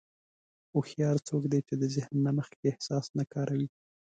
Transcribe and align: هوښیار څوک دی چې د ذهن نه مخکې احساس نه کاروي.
هوښیار 0.71 1.17
څوک 1.27 1.43
دی 1.51 1.59
چې 1.67 1.73
د 1.81 1.83
ذهن 1.95 2.15
نه 2.25 2.31
مخکې 2.37 2.65
احساس 2.69 3.05
نه 3.17 3.23
کاروي. 3.33 3.67